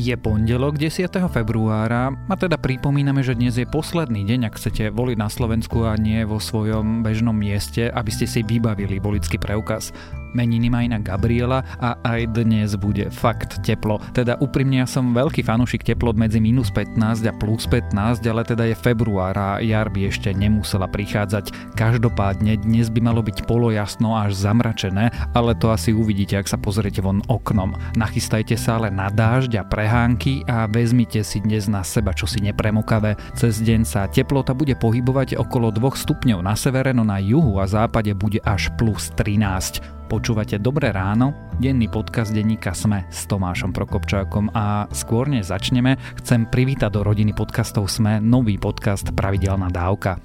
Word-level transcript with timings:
Je 0.00 0.16
pondelok 0.16 0.80
10. 0.80 1.12
februára 1.28 2.08
a 2.08 2.32
teda 2.32 2.56
pripomíname, 2.56 3.20
že 3.20 3.36
dnes 3.36 3.60
je 3.60 3.68
posledný 3.68 4.24
deň, 4.24 4.48
ak 4.48 4.56
chcete 4.56 4.96
voliť 4.96 5.20
na 5.20 5.28
Slovensku 5.28 5.84
a 5.84 5.92
nie 6.00 6.24
vo 6.24 6.40
svojom 6.40 7.04
bežnom 7.04 7.36
mieste, 7.36 7.92
aby 7.92 8.08
ste 8.08 8.24
si 8.24 8.40
vybavili 8.40 8.96
volický 8.96 9.36
preukaz. 9.36 9.92
Meniny 10.30 10.70
má 10.70 10.86
inak 10.86 11.10
Gabriela 11.10 11.66
a 11.82 11.98
aj 12.06 12.38
dnes 12.38 12.78
bude 12.78 13.10
fakt 13.10 13.66
teplo. 13.66 13.98
Teda 14.14 14.38
úprimne 14.38 14.78
ja 14.78 14.86
som 14.86 15.10
veľký 15.10 15.42
fanúšik 15.42 15.82
teplot 15.82 16.14
medzi 16.14 16.38
minus 16.38 16.70
15 16.70 17.26
a 17.26 17.34
plus 17.34 17.66
15, 17.66 18.22
ale 18.30 18.42
teda 18.46 18.64
je 18.70 18.78
február 18.78 19.34
a 19.34 19.58
jar 19.58 19.90
by 19.90 20.06
ešte 20.06 20.30
nemusela 20.30 20.86
prichádzať. 20.86 21.74
Každopádne 21.74 22.62
dnes 22.62 22.88
by 22.94 23.00
malo 23.02 23.26
byť 23.26 23.42
polojasno 23.42 24.14
až 24.14 24.38
zamračené, 24.38 25.10
ale 25.34 25.58
to 25.58 25.74
asi 25.74 25.90
uvidíte, 25.90 26.38
ak 26.38 26.46
sa 26.46 26.62
pozriete 26.62 27.02
von 27.02 27.26
oknom. 27.26 27.74
Nachystajte 27.98 28.54
sa 28.54 28.78
ale 28.78 28.94
na 28.94 29.10
dážď 29.10 29.60
a 29.60 29.68
prehánky 29.90 30.46
a 30.46 30.70
vezmite 30.70 31.18
si 31.26 31.42
dnes 31.42 31.66
na 31.66 31.82
seba 31.82 32.14
čosi 32.14 32.38
nepremokavé. 32.38 33.18
Cez 33.34 33.58
deň 33.58 33.82
sa 33.82 34.06
teplota 34.06 34.54
bude 34.54 34.78
pohybovať 34.78 35.34
okolo 35.34 35.74
2 35.74 35.82
stupňov 35.82 36.46
na 36.46 36.54
severe, 36.54 36.94
no 36.94 37.02
na 37.02 37.18
juhu 37.18 37.58
a 37.58 37.66
západe 37.66 38.14
bude 38.14 38.38
až 38.46 38.70
plus 38.78 39.10
13. 39.18 39.82
Počúvate 40.06 40.62
Dobré 40.62 40.94
ráno, 40.94 41.34
denný 41.58 41.90
podcast 41.90 42.30
denníka 42.30 42.70
Sme 42.70 43.02
s 43.10 43.26
Tomášom 43.26 43.74
Prokopčákom 43.74 44.54
a 44.54 44.86
skôr 44.94 45.26
než 45.26 45.50
začneme, 45.50 45.98
chcem 46.22 46.46
privítať 46.46 46.94
do 46.94 47.02
rodiny 47.02 47.34
podcastov 47.34 47.90
Sme 47.90 48.22
nový 48.22 48.62
podcast 48.62 49.10
Pravidelná 49.10 49.74
dávka. 49.74 50.22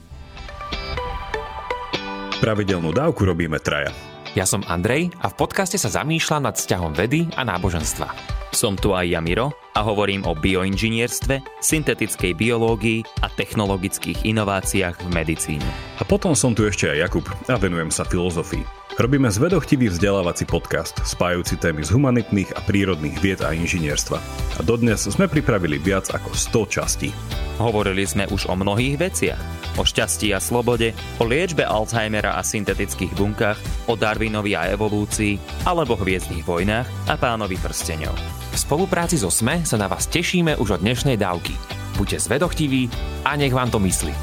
Pravidelnú 2.38 2.94
dávku 2.94 3.26
robíme 3.26 3.58
traja. 3.58 3.90
Ja 4.38 4.46
som 4.46 4.62
Andrej 4.70 5.10
a 5.26 5.34
v 5.34 5.41
podcaste 5.41 5.82
sa 5.82 5.90
zamýšľam 5.90 6.54
nad 6.54 6.54
vzťahom 6.54 6.94
vedy 6.94 7.34
a 7.34 7.41
náboženstva. 7.41 8.45
Som 8.55 8.79
tu 8.79 8.95
aj 8.95 9.11
Jamiro 9.11 9.51
a 9.75 9.84
hovorím 9.84 10.23
o 10.23 10.31
bioinžinierstve, 10.31 11.59
syntetickej 11.59 12.39
biológii 12.39 13.03
a 13.20 13.27
technologických 13.27 14.23
inováciách 14.23 14.95
v 14.95 15.07
medicíne. 15.11 15.67
A 15.99 16.07
potom 16.07 16.31
som 16.31 16.55
tu 16.55 16.63
ešte 16.63 16.87
aj 16.87 17.03
Jakub 17.03 17.27
a 17.51 17.59
venujem 17.59 17.91
sa 17.91 18.07
filozofii. 18.07 18.63
Robíme 18.95 19.27
zvedochtivý 19.27 19.91
vzdelávací 19.91 20.48
podcast, 20.48 20.95
spájúci 21.03 21.59
témy 21.59 21.83
z 21.83 21.91
humanitných 21.91 22.55
a 22.55 22.63
prírodných 22.63 23.20
vied 23.20 23.43
a 23.43 23.51
inžinierstva. 23.51 24.23
A 24.55 24.61
dodnes 24.63 25.03
sme 25.03 25.27
pripravili 25.27 25.76
viac 25.76 26.15
ako 26.15 26.31
100 26.31 26.71
častí. 26.79 27.11
Hovorili 27.59 28.07
sme 28.07 28.23
už 28.31 28.48
o 28.48 28.55
mnohých 28.55 28.95
veciach. 28.95 29.43
O 29.76 29.83
šťastí 29.83 30.31
a 30.31 30.39
slobode, 30.39 30.95
o 31.20 31.27
liečbe 31.27 31.67
Alzheimera 31.67 32.39
a 32.39 32.41
syntetických 32.48 33.20
bunkách, 33.20 33.59
o 33.91 33.99
Darwinovi 33.99 34.55
a 34.55 34.71
evolúcii, 34.71 35.67
alebo 35.67 35.99
hviezdnych 35.99 36.48
vojnách 36.48 36.87
a 37.11 37.20
pánovi 37.20 37.59
prstenov. 37.59 38.15
V 38.55 38.63
spolupráci 38.63 39.20
so 39.20 39.27
SME 39.27 39.67
sa 39.67 39.75
na 39.75 39.91
vás 39.91 40.07
tešíme 40.07 40.55
už 40.55 40.79
od 40.79 40.81
dnešnej 40.81 41.20
dávky. 41.20 41.51
Buďte 41.99 42.23
zvedochtiví 42.23 42.87
a 43.27 43.35
nech 43.35 43.51
vám 43.51 43.67
to 43.67 43.84
myslí. 43.84 44.15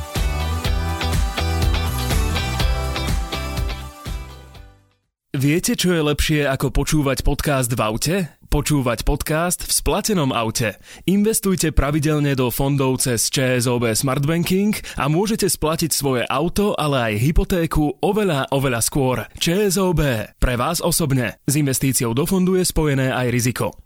Viete, 5.36 5.76
čo 5.76 5.92
je 5.92 6.00
lepšie 6.00 6.40
ako 6.48 6.72
počúvať 6.72 7.20
podcast 7.20 7.68
v 7.76 7.80
aute? 7.84 8.16
Počúvať 8.48 9.04
podcast 9.04 9.68
v 9.68 9.72
splatenom 9.72 10.32
aute. 10.32 10.80
Investujte 11.04 11.72
pravidelne 11.72 12.32
do 12.32 12.48
fondov 12.48 13.04
cez 13.04 13.28
ČSOB 13.28 13.92
Smart 13.92 14.24
Banking 14.24 14.72
a 14.96 15.12
môžete 15.12 15.48
splatiť 15.48 15.92
svoje 15.92 16.24
auto, 16.24 16.72
ale 16.76 17.16
aj 17.16 17.20
hypotéku 17.20 18.00
oveľa, 18.00 18.48
oveľa 18.48 18.80
skôr. 18.80 19.28
ČSOB. 19.36 20.00
Pre 20.40 20.54
vás 20.56 20.80
osobne. 20.80 21.36
S 21.44 21.56
investíciou 21.60 22.16
do 22.16 22.24
fondu 22.24 22.56
je 22.56 22.64
spojené 22.64 23.12
aj 23.12 23.28
riziko. 23.28 23.76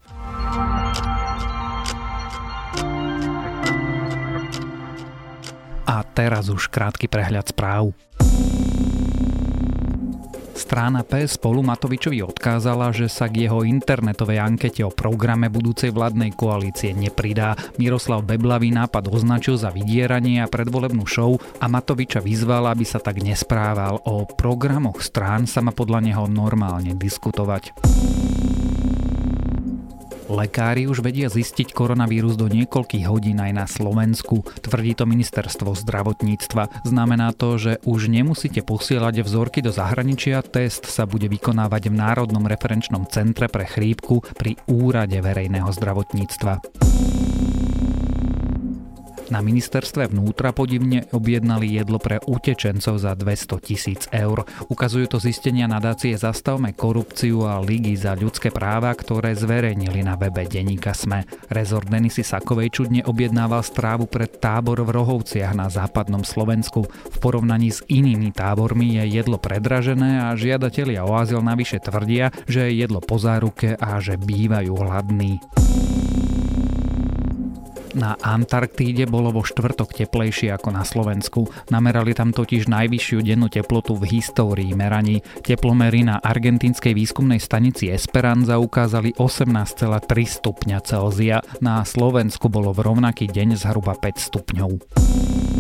A 5.87 6.03
teraz 6.13 6.51
už 6.51 6.67
krátky 6.69 7.07
prehľad 7.07 7.49
správ. 7.51 7.95
Strana 10.57 11.07
P 11.07 11.31
spolu 11.31 11.63
Matovičovi 11.63 12.27
odkázala, 12.27 12.91
že 12.91 13.07
sa 13.07 13.31
k 13.31 13.47
jeho 13.47 13.63
internetovej 13.63 14.43
ankete 14.43 14.83
o 14.83 14.91
programe 14.91 15.47
budúcej 15.47 15.95
vládnej 15.95 16.35
koalície 16.35 16.91
nepridá. 16.91 17.55
Miroslav 17.79 18.27
Beblavý 18.27 18.75
nápad 18.75 19.07
označil 19.07 19.63
za 19.63 19.71
vydieranie 19.71 20.43
a 20.43 20.51
predvolebnú 20.51 21.07
show 21.07 21.39
a 21.63 21.71
Matoviča 21.71 22.19
vyzval, 22.19 22.67
aby 22.67 22.83
sa 22.83 22.99
tak 22.99 23.23
nesprával. 23.23 24.03
O 24.11 24.27
programoch 24.27 25.07
strán 25.07 25.47
sa 25.47 25.63
má 25.63 25.71
podľa 25.71 26.03
neho 26.03 26.25
normálne 26.27 26.99
diskutovať. 26.99 27.71
Lekári 30.37 30.85
už 30.85 31.01
vedia 31.01 31.33
zistiť 31.33 31.73
koronavírus 31.73 32.37
do 32.37 32.45
niekoľkých 32.53 33.09
hodín 33.09 33.41
aj 33.41 33.53
na 33.57 33.65
Slovensku, 33.65 34.45
tvrdí 34.61 34.93
to 34.93 35.09
ministerstvo 35.09 35.73
zdravotníctva. 35.73 36.85
Znamená 36.85 37.33
to, 37.33 37.57
že 37.57 37.73
už 37.89 38.13
nemusíte 38.13 38.61
posielať 38.61 39.25
vzorky 39.25 39.65
do 39.65 39.73
zahraničia, 39.73 40.45
test 40.45 40.85
sa 40.93 41.09
bude 41.09 41.33
vykonávať 41.33 41.89
v 41.89 41.95
Národnom 41.97 42.45
referenčnom 42.45 43.09
centre 43.09 43.49
pre 43.49 43.65
chrípku 43.65 44.21
pri 44.37 44.61
Úrade 44.69 45.17
verejného 45.17 45.73
zdravotníctva. 45.73 46.61
Na 49.27 49.43
ministerstve 49.43 50.07
vnútra 50.07 50.55
podivne 50.55 51.11
objednali 51.11 51.75
jedlo 51.75 51.99
pre 51.99 52.23
utečencov 52.23 53.03
za 53.03 53.19
200 53.19 53.59
tisíc 53.59 54.07
eur. 54.15 54.47
Ukazujú 54.71 55.11
to 55.11 55.19
zistenia 55.19 55.67
nadácie 55.67 56.15
Zastavme 56.15 56.71
korupciu 56.71 57.43
a 57.43 57.59
Ligy 57.59 57.99
za 57.99 58.15
ľudské 58.15 58.55
práva, 58.55 58.95
ktoré 58.95 59.35
zverejnili 59.35 60.07
na 60.07 60.15
webe 60.15 60.47
Deníka 60.47 60.95
Sme. 60.95 61.27
Rezort 61.51 61.91
Denisy 61.91 62.23
Sakovej 62.23 62.71
čudne 62.71 63.03
objednával 63.03 63.67
strávu 63.67 64.07
pre 64.07 64.31
tábor 64.31 64.87
v 64.87 64.95
Rohovciach 64.95 65.59
na 65.59 65.67
západnom 65.67 66.23
Slovensku. 66.23 66.87
V 66.87 67.17
porovnaní 67.19 67.75
s 67.75 67.83
inými 67.91 68.31
tábormi 68.31 69.03
je 69.03 69.11
jedlo 69.11 69.43
predražené 69.43 70.23
a 70.23 70.39
žiadatelia 70.39 71.03
o 71.03 71.19
azyl 71.19 71.43
navyše 71.43 71.83
tvrdia, 71.83 72.31
že 72.47 72.71
je 72.71 72.79
jedlo 72.87 73.03
po 73.03 73.19
záruke 73.19 73.75
a 73.75 73.99
že 73.99 74.15
bývajú 74.15 74.71
hladní. 74.71 75.43
Na 77.97 78.13
Antarktíde 78.21 79.09
bolo 79.09 79.33
vo 79.33 79.41
štvrtok 79.41 79.97
teplejšie 79.97 80.53
ako 80.53 80.69
na 80.69 80.85
Slovensku. 80.85 81.49
Namerali 81.73 82.13
tam 82.13 82.29
totiž 82.29 82.69
najvyššiu 82.69 83.25
dennú 83.25 83.49
teplotu 83.49 83.97
v 83.97 84.21
histórii 84.21 84.77
meraní. 84.77 85.25
Teplomery 85.41 86.05
na 86.05 86.21
argentínskej 86.21 86.93
výskumnej 86.93 87.41
stanici 87.41 87.89
Esperanza 87.89 88.61
ukázali 88.61 89.17
18,3 89.17 90.13
stupňa 90.29 90.79
Celzia. 90.85 91.41
Na 91.65 91.81
Slovensku 91.89 92.53
bolo 92.53 92.77
v 92.77 92.85
rovnaký 92.85 93.33
deň 93.33 93.57
zhruba 93.65 93.97
5 93.97 94.29
stupňov. 94.29 95.56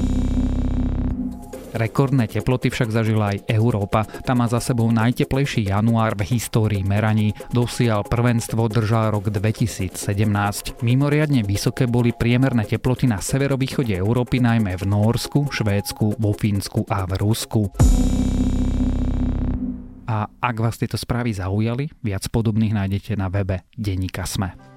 Rekordné 1.76 2.24
teploty 2.24 2.72
však 2.72 2.88
zažila 2.88 3.36
aj 3.36 3.52
Európa. 3.52 4.08
Tam 4.24 4.40
má 4.40 4.48
za 4.48 4.64
sebou 4.64 4.88
najteplejší 4.88 5.68
január 5.68 6.16
v 6.16 6.24
histórii 6.32 6.80
meraní. 6.80 7.36
Dosial 7.52 8.00
prvenstvo 8.00 8.64
držal 8.72 9.12
rok 9.12 9.28
2017. 9.28 9.92
Mimoriadne 10.80 11.44
vysoké 11.44 11.84
boli 11.84 12.16
priemerné 12.16 12.64
teploty 12.64 13.04
na 13.04 13.20
severovýchode 13.20 13.92
Európy, 13.92 14.40
najmä 14.40 14.72
v 14.80 14.88
Nórsku, 14.88 15.52
Švédsku, 15.52 16.16
vo 16.16 16.32
Fínsku 16.32 16.88
a 16.88 17.04
v 17.04 17.12
Rusku. 17.20 17.68
A 20.06 20.24
ak 20.24 20.56
vás 20.56 20.80
tieto 20.80 20.96
správy 20.96 21.36
zaujali, 21.36 21.92
viac 22.00 22.24
podobných 22.32 22.72
nájdete 22.72 23.20
na 23.20 23.28
webe 23.28 23.68
Deníka 23.76 24.24
Sme. 24.24 24.75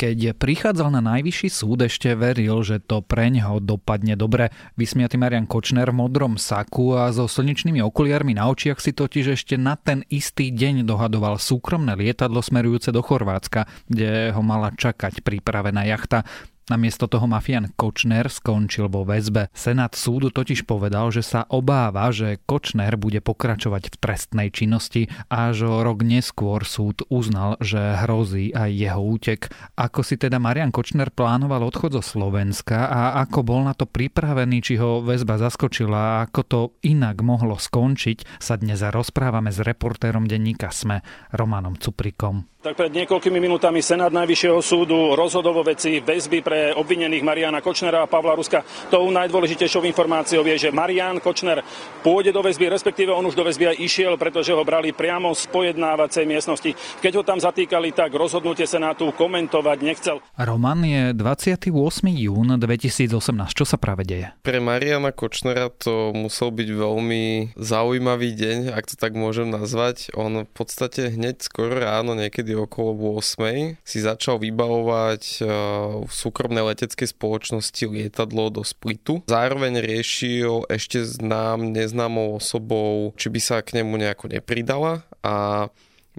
Keď 0.00 0.40
prichádzal 0.40 0.96
na 0.96 1.04
najvyšší 1.04 1.52
súd, 1.52 1.84
ešte 1.84 2.16
veril, 2.16 2.64
že 2.64 2.80
to 2.80 3.04
preňho 3.04 3.60
dopadne 3.60 4.16
dobre. 4.16 4.48
Vysmiatý 4.80 5.20
Marian 5.20 5.44
Kočner 5.44 5.92
v 5.92 6.00
modrom 6.00 6.40
saku 6.40 6.96
a 6.96 7.12
so 7.12 7.28
slnečnými 7.28 7.84
okuliarmi 7.84 8.32
na 8.32 8.48
očiach 8.48 8.80
si 8.80 8.96
totiž 8.96 9.36
ešte 9.36 9.60
na 9.60 9.76
ten 9.76 10.00
istý 10.08 10.56
deň 10.56 10.88
dohadoval 10.88 11.36
súkromné 11.36 12.00
lietadlo 12.00 12.40
smerujúce 12.40 12.96
do 12.96 13.04
Chorvátska, 13.04 13.68
kde 13.92 14.32
ho 14.32 14.40
mala 14.40 14.72
čakať 14.72 15.20
pripravená 15.20 15.84
jachta. 15.84 16.24
Namiesto 16.70 17.10
toho 17.10 17.26
mafian 17.26 17.66
Kočner 17.74 18.30
skončil 18.30 18.86
vo 18.86 19.02
väzbe. 19.02 19.50
Senát 19.50 19.98
súdu 19.98 20.30
totiž 20.30 20.70
povedal, 20.70 21.10
že 21.10 21.26
sa 21.26 21.42
obáva, 21.50 22.14
že 22.14 22.38
Kočner 22.46 22.94
bude 22.94 23.18
pokračovať 23.18 23.90
v 23.90 23.98
trestnej 23.98 24.48
činnosti 24.54 25.10
a 25.26 25.50
že 25.50 25.66
rok 25.66 26.06
neskôr 26.06 26.62
súd 26.62 27.02
uznal, 27.10 27.58
že 27.58 27.98
hrozí 28.06 28.54
aj 28.54 28.70
jeho 28.70 29.02
útek. 29.02 29.50
Ako 29.74 30.06
si 30.06 30.14
teda 30.14 30.38
Marian 30.38 30.70
Kočner 30.70 31.10
plánoval 31.10 31.66
odchod 31.66 31.98
zo 31.98 32.06
Slovenska 32.06 32.86
a 32.86 33.18
ako 33.18 33.42
bol 33.42 33.66
na 33.66 33.74
to 33.74 33.90
pripravený, 33.90 34.62
či 34.62 34.78
ho 34.78 35.02
väzba 35.02 35.42
zaskočila 35.42 35.98
a 35.98 36.30
ako 36.30 36.40
to 36.46 36.60
inak 36.86 37.18
mohlo 37.18 37.58
skončiť, 37.58 38.38
sa 38.38 38.54
dnes 38.54 38.78
rozprávame 38.78 39.50
s 39.50 39.58
reportérom 39.58 40.30
denníka 40.30 40.70
SME 40.70 41.02
Romanom 41.34 41.74
Cuprikom. 41.82 42.46
Tak 42.60 42.76
pred 42.76 42.92
niekoľkými 42.92 43.40
minútami 43.40 43.80
Senát 43.80 44.12
Najvyššieho 44.12 44.60
súdu 44.60 45.16
rozhodol 45.16 45.56
vo 45.56 45.64
veci 45.64 45.96
väzby 45.96 46.44
pre 46.44 46.76
obvinených 46.76 47.24
Mariana 47.24 47.64
Kočnera 47.64 48.04
a 48.04 48.10
Pavla 48.10 48.36
Ruska. 48.36 48.60
Tou 48.92 49.08
najdôležitejšou 49.08 49.80
informáciou 49.88 50.44
je, 50.44 50.68
že 50.68 50.68
Marian 50.68 51.24
Kočner 51.24 51.64
pôjde 52.04 52.36
do 52.36 52.44
väzby, 52.44 52.68
respektíve 52.68 53.16
on 53.16 53.24
už 53.24 53.32
do 53.32 53.48
väzby 53.48 53.72
aj 53.72 53.80
išiel, 53.80 54.12
pretože 54.20 54.52
ho 54.52 54.60
brali 54.60 54.92
priamo 54.92 55.32
z 55.32 55.48
pojednávacej 55.48 56.28
miestnosti. 56.28 56.76
Keď 57.00 57.12
ho 57.16 57.24
tam 57.24 57.40
zatýkali, 57.40 57.96
tak 57.96 58.12
rozhodnutie 58.12 58.68
Senátu 58.68 59.08
komentovať 59.16 59.78
nechcel. 59.80 60.20
Roman 60.36 60.84
je 60.84 61.16
28. 61.16 61.72
jún 62.12 62.60
2018. 62.60 63.56
Čo 63.56 63.64
sa 63.64 63.80
práve 63.80 64.04
deje? 64.04 64.36
Pre 64.44 64.60
Mariana 64.60 65.16
Kočnera 65.16 65.72
to 65.72 66.12
musel 66.12 66.52
byť 66.52 66.68
veľmi 66.76 67.56
zaujímavý 67.56 68.36
deň, 68.36 68.76
ak 68.76 68.84
to 68.84 69.00
tak 69.00 69.16
môžem 69.16 69.48
nazvať. 69.48 70.12
On 70.12 70.44
v 70.44 70.52
podstate 70.52 71.16
hneď 71.16 71.40
skoro 71.40 71.80
ráno, 71.80 72.12
niekedy 72.12 72.49
niekedy 72.50 72.66
okolo 72.66 73.22
8 73.22 73.78
si 73.86 73.98
začal 74.02 74.42
vybavovať 74.42 75.22
v 75.38 75.46
eh, 75.46 76.10
súkromnej 76.10 76.66
leteckej 76.74 77.14
spoločnosti 77.14 77.84
lietadlo 77.86 78.50
do 78.50 78.62
Splitu. 78.66 79.22
Zároveň 79.30 79.78
riešil 79.78 80.66
ešte 80.66 81.06
znám 81.06 81.70
neznámou 81.70 82.42
osobou, 82.42 83.14
či 83.14 83.30
by 83.30 83.40
sa 83.40 83.56
k 83.62 83.80
nemu 83.80 83.94
nejako 83.94 84.34
nepridala 84.34 85.06
a 85.22 85.68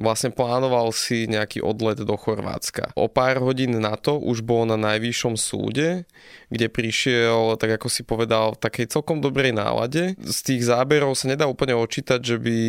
vlastne 0.02 0.34
plánoval 0.34 0.90
si 0.92 1.30
nejaký 1.30 1.62
odlet 1.62 2.02
do 2.02 2.16
Chorvátska. 2.18 2.92
O 2.98 3.08
pár 3.08 3.40
hodín 3.40 3.78
na 3.78 3.94
to 3.94 4.18
už 4.18 4.42
bol 4.42 4.66
na 4.66 4.76
najvyššom 4.76 5.38
súde, 5.38 6.10
kde 6.50 6.68
prišiel, 6.68 7.56
tak 7.62 7.80
ako 7.80 7.88
si 7.88 8.02
povedal, 8.02 8.58
v 8.58 8.62
takej 8.66 8.92
celkom 8.92 9.22
dobrej 9.22 9.54
nálade. 9.56 10.18
Z 10.20 10.40
tých 10.42 10.66
záberov 10.66 11.14
sa 11.14 11.30
nedá 11.30 11.46
úplne 11.46 11.78
očítať, 11.78 12.20
že 12.20 12.38
by, 12.42 12.60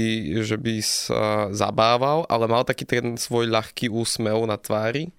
že 0.45 0.57
by 0.61 0.75
sa 0.85 1.49
zabával, 1.51 2.29
ale 2.29 2.45
mal 2.47 2.63
taký 2.63 2.85
ten 2.85 3.17
svoj 3.17 3.49
ľahký 3.49 3.89
úsmev 3.89 4.45
na 4.45 4.61
tvári 4.61 5.11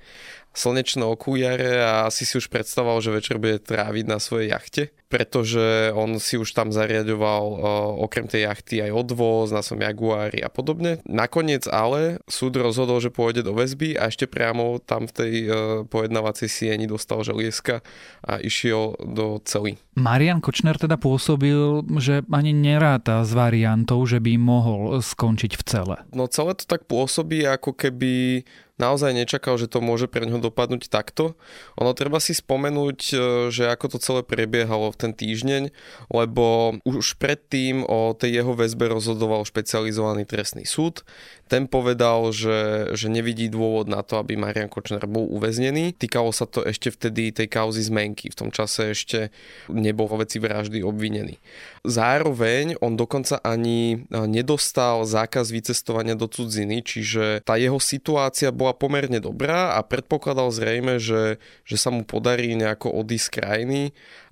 slnečné 0.54 1.04
okuliare 1.04 1.82
a 1.82 2.08
asi 2.08 2.24
si 2.24 2.38
už 2.38 2.48
predstavoval, 2.48 3.02
že 3.02 3.14
večer 3.14 3.42
bude 3.42 3.58
tráviť 3.60 4.06
na 4.06 4.22
svojej 4.22 4.54
jachte 4.54 4.94
pretože 5.14 5.94
on 5.94 6.18
si 6.18 6.42
už 6.42 6.58
tam 6.58 6.74
zariadoval 6.74 7.44
uh, 7.46 7.60
okrem 8.02 8.26
tej 8.26 8.50
jachty 8.50 8.82
aj 8.82 8.90
odvoz 8.98 9.54
na 9.54 9.62
som 9.62 9.78
Jaguári 9.78 10.42
a 10.42 10.50
podobne. 10.50 11.06
Nakoniec 11.06 11.70
ale 11.70 12.18
súd 12.26 12.58
rozhodol, 12.58 12.98
že 12.98 13.14
pôjde 13.14 13.46
do 13.46 13.54
väzby 13.54 13.94
a 13.94 14.10
ešte 14.10 14.26
priamo 14.26 14.82
tam 14.82 15.06
v 15.06 15.14
tej 15.14 15.34
uh, 15.46 15.54
pojednávacej 15.86 16.50
sieni 16.50 16.90
dostal 16.90 17.22
želieska 17.22 17.86
a 18.26 18.42
išiel 18.42 18.98
do 19.06 19.38
cely. 19.46 19.78
Marian 19.94 20.42
Kočner 20.42 20.82
teda 20.82 20.98
pôsobil, 20.98 21.86
že 22.02 22.26
ani 22.34 22.50
neráta 22.50 23.22
s 23.22 23.38
variantou, 23.38 24.02
že 24.10 24.18
by 24.18 24.42
mohol 24.42 24.98
skončiť 24.98 25.54
v 25.54 25.64
cele. 25.70 25.96
No 26.10 26.26
celé 26.26 26.58
to 26.58 26.66
tak 26.66 26.90
pôsobí, 26.90 27.46
ako 27.46 27.78
keby 27.78 28.42
naozaj 28.82 29.14
nečakal, 29.14 29.60
že 29.60 29.70
to 29.70 29.84
môže 29.84 30.10
pre 30.10 30.26
ňo 30.26 30.42
dopadnúť 30.42 30.90
takto. 30.90 31.38
Ono 31.78 31.92
treba 31.94 32.18
si 32.18 32.34
spomenúť, 32.34 33.00
uh, 33.14 33.18
že 33.54 33.70
ako 33.70 33.86
to 33.94 33.98
celé 34.02 34.22
prebiehalo 34.26 34.90
v 34.90 35.00
ten 35.00 35.12
týždeň, 35.12 35.70
lebo 36.10 36.78
už 36.88 37.20
predtým 37.20 37.86
o 37.86 38.16
tej 38.16 38.42
jeho 38.42 38.54
väzbe 38.56 38.90
rozhodoval 38.90 39.46
špecializovaný 39.46 40.24
trestný 40.24 40.64
súd. 40.64 41.04
Ten 41.52 41.70
povedal, 41.70 42.34
že, 42.34 42.90
že 42.98 43.12
nevidí 43.12 43.52
dôvod 43.52 43.86
na 43.86 44.02
to, 44.02 44.18
aby 44.18 44.34
Marian 44.40 44.72
Kočner 44.72 45.06
bol 45.06 45.28
uväznený. 45.30 45.94
Týkalo 45.94 46.34
sa 46.34 46.50
to 46.50 46.66
ešte 46.66 46.90
vtedy 46.90 47.36
tej 47.36 47.52
kauzy 47.52 47.84
zmenky. 47.84 48.32
V 48.32 48.40
tom 48.40 48.50
čase 48.50 48.96
ešte 48.96 49.30
nebol 49.70 50.10
vo 50.10 50.18
veci 50.24 50.42
vraždy 50.42 50.82
obvinený. 50.82 51.38
Zároveň 51.84 52.80
on 52.80 52.96
dokonca 52.96 53.44
ani 53.44 54.08
nedostal 54.10 55.04
zákaz 55.04 55.52
vycestovania 55.52 56.16
do 56.16 56.32
cudziny, 56.32 56.80
čiže 56.82 57.44
tá 57.44 57.60
jeho 57.60 57.78
situácia 57.78 58.50
bola 58.56 58.63
pomerne 58.72 59.20
dobrá 59.20 59.76
a 59.76 59.84
predpokladal 59.84 60.48
zrejme, 60.48 60.96
že, 61.04 61.44
že 61.68 61.76
sa 61.76 61.92
mu 61.92 62.08
podarí 62.08 62.56
nejako 62.56 62.96
odísť 63.04 63.28
z 63.28 63.34
krajiny 63.36 63.82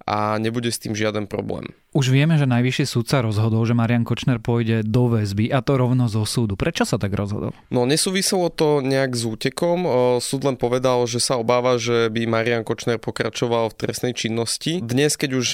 a 0.07 0.39
nebude 0.39 0.72
s 0.72 0.80
tým 0.80 0.95
žiaden 0.95 1.28
problém. 1.28 1.68
Už 1.91 2.07
vieme, 2.07 2.39
že 2.39 2.47
najvyšší 2.47 2.88
súdca 2.88 3.19
rozhodol, 3.19 3.67
že 3.67 3.75
Marian 3.75 4.07
Kočner 4.07 4.39
pôjde 4.39 4.79
do 4.79 5.11
väzby 5.11 5.51
a 5.51 5.59
to 5.59 5.75
rovno 5.75 6.07
zo 6.07 6.23
súdu. 6.23 6.55
Prečo 6.55 6.88
sa 6.88 6.95
tak 6.95 7.11
rozhodol? 7.11 7.51
No 7.67 7.83
nesúviselo 7.83 8.47
to 8.47 8.79
nejak 8.79 9.11
s 9.11 9.27
útekom. 9.27 9.83
Súd 10.23 10.47
len 10.47 10.55
povedal, 10.55 11.03
že 11.03 11.19
sa 11.19 11.35
obáva, 11.35 11.75
že 11.75 12.07
by 12.07 12.31
Marian 12.31 12.63
Kočner 12.63 12.95
pokračoval 12.95 13.75
v 13.75 13.75
trestnej 13.75 14.15
činnosti. 14.15 14.79
Dnes, 14.79 15.19
keď 15.19 15.31
už 15.35 15.47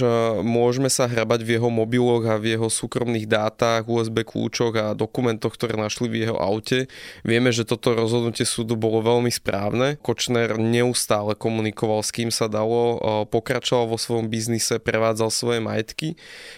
môžeme 0.46 0.94
sa 0.94 1.10
hrabať 1.10 1.42
v 1.42 1.58
jeho 1.58 1.74
mobiloch 1.74 2.30
a 2.30 2.38
v 2.38 2.54
jeho 2.54 2.70
súkromných 2.70 3.26
dátach, 3.26 3.90
USB 3.90 4.22
kľúčoch 4.22 4.78
a 4.78 4.94
dokumentoch, 4.94 5.58
ktoré 5.58 5.74
našli 5.74 6.06
v 6.06 6.22
jeho 6.22 6.38
aute, 6.38 6.86
vieme, 7.26 7.50
že 7.50 7.66
toto 7.66 7.98
rozhodnutie 7.98 8.46
súdu 8.46 8.78
bolo 8.78 9.02
veľmi 9.02 9.34
správne. 9.34 9.98
Kočner 10.06 10.62
neustále 10.62 11.34
komunikoval 11.34 12.06
s 12.06 12.14
kým 12.14 12.30
sa 12.30 12.46
dalo, 12.46 13.02
pokračoval 13.26 13.90
vo 13.90 13.98
svojom 13.98 14.30
biznise, 14.30 14.78
prevádzal 14.78 15.34
svoje 15.34 15.66
majetky 15.66 16.14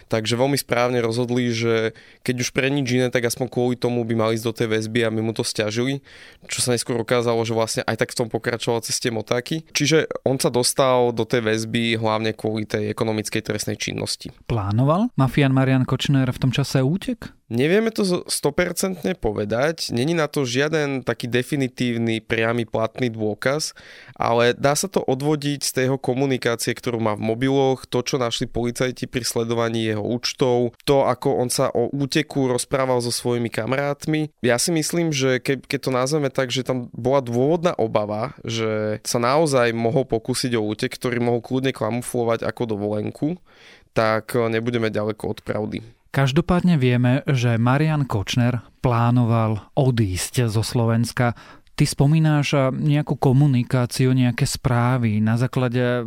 Takže 0.10 0.34
veľmi 0.36 0.58
správne 0.58 1.00
rozhodli, 1.02 1.54
že 1.54 1.94
keď 2.26 2.36
už 2.42 2.50
pre 2.52 2.70
nič 2.74 2.88
iné, 2.94 3.08
tak 3.14 3.30
aspoň 3.30 3.48
kvôli 3.50 3.76
tomu 3.78 4.02
by 4.04 4.14
mali 4.18 4.32
ísť 4.38 4.46
do 4.46 4.54
tej 4.54 4.68
väzby 4.74 5.00
a 5.06 5.14
my 5.14 5.22
mu 5.22 5.32
to 5.34 5.46
stiažili, 5.46 6.02
čo 6.50 6.66
sa 6.66 6.74
neskôr 6.74 6.98
ukázalo, 6.98 7.42
že 7.46 7.54
vlastne 7.54 7.82
aj 7.86 8.06
tak 8.06 8.12
v 8.14 8.18
tom 8.26 8.28
pokračoval 8.28 8.82
ceste 8.82 9.14
motáky. 9.14 9.66
Čiže 9.72 10.10
on 10.26 10.42
sa 10.42 10.50
dostal 10.50 11.14
do 11.14 11.24
tej 11.24 11.46
väzby 11.46 12.02
hlavne 12.02 12.34
kvôli 12.34 12.66
tej 12.66 12.90
ekonomickej 12.92 13.42
trestnej 13.46 13.78
činnosti. 13.78 14.34
Plánoval 14.50 15.14
mafián 15.14 15.54
Marian 15.54 15.86
Kočner 15.86 16.30
v 16.30 16.42
tom 16.42 16.52
čase 16.52 16.82
útek? 16.82 17.39
Nevieme 17.50 17.90
to 17.90 18.06
100% 18.06 19.02
povedať, 19.18 19.90
není 19.90 20.14
na 20.14 20.30
to 20.30 20.46
žiaden 20.46 21.02
taký 21.02 21.26
definitívny, 21.26 22.22
priamy, 22.22 22.70
platný 22.70 23.10
dôkaz, 23.10 23.74
ale 24.14 24.54
dá 24.54 24.78
sa 24.78 24.86
to 24.86 25.02
odvodiť 25.02 25.66
z 25.66 25.72
tej 25.74 25.84
jeho 25.90 25.98
komunikácie, 25.98 26.78
ktorú 26.78 27.02
má 27.02 27.18
v 27.18 27.26
mobiloch, 27.34 27.90
to, 27.90 28.06
čo 28.06 28.22
našli 28.22 28.46
policajti 28.46 29.10
pri 29.10 29.26
sledovaní 29.26 29.90
jeho 29.90 30.06
účtov, 30.06 30.78
to, 30.86 31.10
ako 31.10 31.42
on 31.42 31.50
sa 31.50 31.74
o 31.74 31.90
úteku 31.90 32.46
rozprával 32.46 33.02
so 33.02 33.10
svojimi 33.10 33.50
kamarátmi. 33.50 34.30
Ja 34.46 34.62
si 34.62 34.70
myslím, 34.70 35.10
že 35.10 35.42
ke, 35.42 35.58
keď 35.58 35.80
to 35.82 35.92
nazveme 35.92 36.30
tak, 36.30 36.54
že 36.54 36.62
tam 36.62 36.94
bola 36.94 37.26
dôvodná 37.26 37.74
obava, 37.82 38.38
že 38.46 39.02
sa 39.02 39.18
naozaj 39.18 39.74
mohol 39.74 40.06
pokúsiť 40.06 40.54
o 40.54 40.62
útek, 40.70 40.94
ktorý 40.94 41.18
mohol 41.18 41.42
kľudne 41.42 41.74
kamuflovať 41.74 42.46
ako 42.46 42.78
dovolenku, 42.78 43.42
tak 43.98 44.38
nebudeme 44.38 44.94
ďaleko 44.94 45.34
od 45.34 45.42
pravdy. 45.42 45.99
Každopádne 46.10 46.82
vieme, 46.82 47.22
že 47.30 47.62
Marian 47.62 48.10
Kočner 48.10 48.66
plánoval 48.82 49.70
odísť 49.78 50.50
zo 50.50 50.66
Slovenska. 50.66 51.38
Ty 51.80 51.88
spomínáš 51.88 52.76
nejakú 52.76 53.16
komunikáciu, 53.16 54.12
nejaké 54.12 54.44
správy. 54.44 55.24
Na 55.24 55.40
základe 55.40 56.04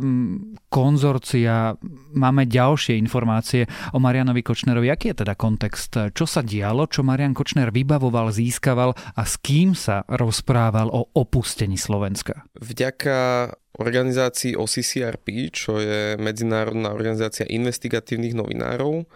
konzorcia 0.69 1.73
máme 2.13 2.45
ďalšie 2.45 2.93
informácie 2.93 3.65
o 3.89 3.97
Marianovi 3.97 4.45
Kočnerovi. 4.45 4.93
Aký 4.93 5.09
je 5.15 5.25
teda 5.25 5.33
kontext? 5.33 6.13
Čo 6.13 6.29
sa 6.29 6.45
dialo, 6.45 6.85
čo 6.85 7.01
Marian 7.01 7.33
Kočner 7.33 7.73
vybavoval, 7.73 8.29
získaval 8.29 8.93
a 8.93 9.21
s 9.25 9.41
kým 9.41 9.73
sa 9.73 10.05
rozprával 10.05 10.93
o 10.93 11.09
opustení 11.17 11.79
Slovenska? 11.79 12.45
Vďaka 12.53 13.49
organizácii 13.81 14.53
OCCRP, 14.53 15.49
čo 15.49 15.81
je 15.81 16.21
Medzinárodná 16.21 16.93
organizácia 16.93 17.49
investigatívnych 17.49 18.37
novinárov, 18.37 19.09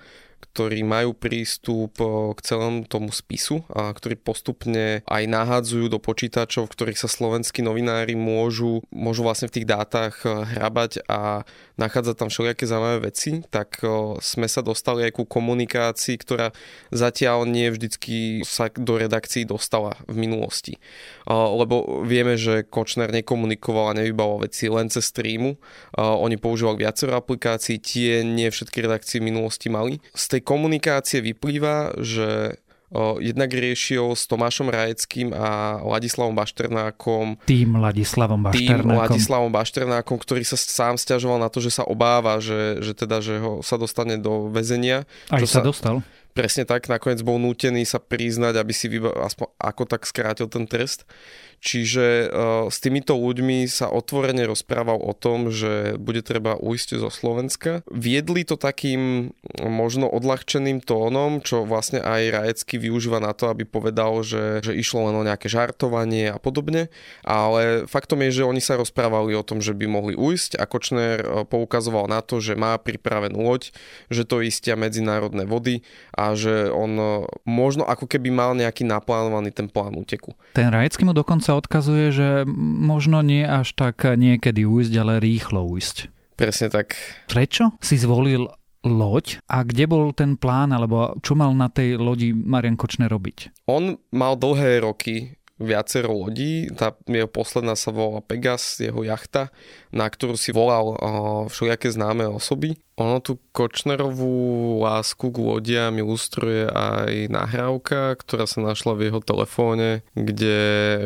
ktorí 0.58 0.82
majú 0.82 1.14
prístup 1.14 2.02
eh, 2.02 2.10
k 2.34 2.40
celému 2.42 2.90
tomu 2.90 3.14
spisu 3.14 3.62
a 3.70 3.94
ktorí 3.94 4.18
postupne 4.18 5.06
aj 5.06 5.24
nahádzajú 5.30 5.86
do 5.86 6.02
počítačov, 6.02 6.66
v 6.66 6.74
ktorých 6.74 6.98
sa 6.98 7.06
slovenskí 7.06 7.62
novinári 7.62 8.18
môžu, 8.18 8.82
môžu 8.90 9.22
vlastne 9.22 9.54
v 9.54 9.62
tých 9.62 9.70
dátach 9.70 10.26
eh, 10.26 10.58
hrabať 10.58 11.06
a 11.06 11.46
nachádzať 11.78 12.16
tam 12.18 12.30
všelijaké 12.34 12.66
zaujímavé 12.66 13.14
veci, 13.14 13.46
tak 13.54 13.86
eh, 13.86 14.18
sme 14.18 14.50
sa 14.50 14.66
dostali 14.66 15.06
aj 15.06 15.14
ku 15.14 15.30
komunikácii, 15.30 16.18
ktorá 16.18 16.50
zatiaľ 16.90 17.46
nie 17.46 17.70
vždycky 17.70 18.42
sa 18.42 18.74
do 18.74 18.98
redakcií 18.98 19.46
dostala 19.46 19.94
v 20.10 20.26
minulosti. 20.26 20.82
Lebo 21.28 22.02
vieme, 22.08 22.40
že 22.40 22.66
Kočner 22.66 23.12
nekomunikoval 23.12 23.94
a 23.94 23.98
nevybaloval 24.00 24.48
veci 24.48 24.72
len 24.72 24.88
cez 24.88 25.12
streamu. 25.12 25.60
Oni 25.98 26.40
používali 26.40 26.88
viacero 26.88 27.20
aplikácií, 27.20 27.78
tie 27.78 28.24
nie 28.24 28.48
všetky 28.48 28.80
redakcie 28.80 29.20
v 29.20 29.30
minulosti 29.30 29.68
mali. 29.68 30.00
Z 30.28 30.36
tej 30.36 30.42
komunikácie 30.44 31.24
vyplýva, 31.24 31.96
že 32.04 32.60
O, 32.88 33.20
jednak 33.20 33.52
riešil 33.52 34.16
s 34.16 34.32
Tomášom 34.32 34.72
Rajeckým 34.72 35.36
a 35.36 35.84
Ladislavom 35.84 36.32
Bašternákom. 36.32 37.36
Tým 37.44 37.76
Ladislavom 37.76 38.40
Bašternákom. 38.48 38.88
Tým 38.88 38.96
Ladislavom 38.96 39.52
Bašternákom, 39.52 40.16
ktorý 40.16 40.48
sa 40.48 40.56
sám 40.56 40.96
stiažoval 40.96 41.36
na 41.36 41.52
to, 41.52 41.60
že 41.60 41.76
sa 41.76 41.84
obáva, 41.84 42.40
že, 42.40 42.80
že 42.80 42.96
teda, 42.96 43.20
že 43.20 43.44
ho 43.44 43.60
sa 43.60 43.76
dostane 43.76 44.16
do 44.16 44.48
väzenia. 44.48 45.04
Aj 45.28 45.44
sa, 45.44 45.60
sa 45.60 45.68
dostal. 45.68 46.00
Presne 46.32 46.64
tak, 46.64 46.88
nakoniec 46.88 47.20
bol 47.28 47.36
nútený 47.44 47.84
sa 47.84 48.00
priznať, 48.00 48.56
aby 48.56 48.72
si 48.72 48.88
vyba- 48.88 49.20
aspoň 49.20 49.52
ako 49.60 49.84
tak 49.84 50.08
skrátil 50.08 50.48
ten 50.48 50.64
trest. 50.64 51.04
Čiže 51.58 52.30
uh, 52.30 52.70
s 52.70 52.78
týmito 52.80 53.18
ľuďmi 53.18 53.66
sa 53.66 53.90
otvorene 53.90 54.46
rozprával 54.46 55.02
o 55.02 55.12
tom, 55.12 55.50
že 55.50 55.98
bude 55.98 56.22
treba 56.22 56.56
ujsť 56.56 57.02
zo 57.02 57.10
Slovenska. 57.10 57.82
Viedli 57.90 58.46
to 58.46 58.56
takým 58.56 59.34
možno 59.66 60.06
odľahčeným 60.08 60.86
tónom, 60.86 61.42
čo 61.42 61.66
vlastne 61.66 62.00
aj 62.00 62.22
Rajecký 62.32 62.78
využíva 62.78 63.18
na 63.18 63.34
to, 63.34 63.50
aby 63.50 63.66
povedal, 63.66 64.22
že, 64.22 64.62
že 64.62 64.78
išlo 64.78 65.10
len 65.10 65.18
o 65.18 65.26
nejaké 65.26 65.50
žartovanie 65.50 66.30
a 66.32 66.38
podobne. 66.38 66.94
Ale 67.26 67.90
faktom 67.90 68.22
je, 68.30 68.42
že 68.42 68.48
oni 68.48 68.62
sa 68.62 68.78
rozprávali 68.78 69.34
o 69.34 69.44
tom, 69.44 69.60
že 69.60 69.74
by 69.74 69.86
mohli 69.90 70.14
ujsť 70.14 70.62
a 70.62 70.64
Kočner 70.70 71.26
uh, 71.26 71.44
poukazoval 71.44 72.06
na 72.06 72.22
to, 72.22 72.38
že 72.38 72.54
má 72.54 72.78
pripravenú 72.78 73.42
loď, 73.42 73.74
že 74.14 74.24
to 74.24 74.46
istia 74.46 74.78
medzinárodné 74.78 75.50
vody 75.50 75.82
a 76.14 76.38
že 76.38 76.70
on 76.70 76.92
uh, 76.96 77.10
možno 77.44 77.84
ako 77.84 78.06
keby 78.06 78.30
mal 78.30 78.54
nejaký 78.54 78.86
naplánovaný 78.86 79.52
ten 79.52 79.66
plán 79.68 79.98
úteku. 79.98 80.38
Ten 80.54 80.70
Rajecký 80.70 81.04
mu 81.04 81.18
dokonca 81.18 81.47
sa 81.48 81.56
odkazuje, 81.56 82.12
že 82.12 82.28
možno 82.60 83.24
nie 83.24 83.48
až 83.48 83.72
tak 83.72 84.04
niekedy 84.04 84.68
ujsť, 84.68 84.94
ale 85.00 85.24
rýchlo 85.24 85.64
ujsť. 85.64 86.12
Presne 86.36 86.68
tak. 86.68 87.00
Prečo 87.32 87.72
si 87.80 87.96
zvolil 87.96 88.52
loď 88.84 89.40
a 89.48 89.64
kde 89.64 89.88
bol 89.88 90.12
ten 90.12 90.36
plán, 90.36 90.76
alebo 90.76 91.16
čo 91.24 91.34
mal 91.40 91.56
na 91.56 91.72
tej 91.72 91.96
lodi 91.96 92.36
Marian 92.36 92.76
Kočner 92.76 93.08
robiť? 93.08 93.68
On 93.72 93.96
mal 94.12 94.36
dlhé 94.36 94.84
roky 94.84 95.37
viacero 95.58 96.14
lodí. 96.14 96.70
Tá 96.74 96.94
jeho 97.10 97.30
posledná 97.30 97.74
sa 97.74 97.90
volala 97.90 98.22
Pegas, 98.22 98.78
jeho 98.78 99.02
jachta, 99.02 99.50
na 99.90 100.06
ktorú 100.06 100.38
si 100.38 100.54
volal 100.54 100.98
všelijaké 101.50 101.90
známe 101.92 102.30
osoby. 102.30 102.78
Ono 102.98 103.22
tú 103.22 103.38
Kočnerovú 103.54 104.82
lásku 104.82 105.30
k 105.30 105.38
lodiam 105.38 105.94
ilustruje 105.94 106.66
aj 106.66 107.30
nahrávka, 107.30 108.18
ktorá 108.18 108.50
sa 108.50 108.66
našla 108.66 108.98
v 108.98 109.14
jeho 109.14 109.22
telefóne, 109.22 110.02
kde 110.18 110.58